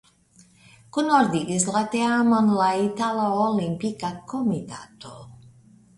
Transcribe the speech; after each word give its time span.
Kunordigis 0.95 1.67
la 1.75 1.83
teamon 1.91 2.49
la 2.61 2.71
Itala 2.87 3.27
Olimpika 3.45 4.11
Komitato. 4.33 5.17